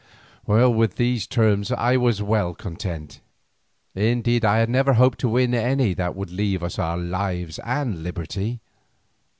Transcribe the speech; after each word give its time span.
With 0.47 0.95
these 0.95 1.27
terms 1.27 1.71
I 1.71 1.95
was 1.95 2.23
well 2.23 2.55
content, 2.55 3.21
indeed 3.93 4.43
I 4.43 4.57
had 4.57 4.67
never 4.67 4.93
hoped 4.93 5.19
to 5.19 5.29
win 5.29 5.53
any 5.53 5.93
that 5.93 6.15
would 6.15 6.31
leave 6.31 6.63
us 6.63 6.79
our 6.79 6.97
lives 6.97 7.59
and 7.59 8.01
liberty. 8.01 8.61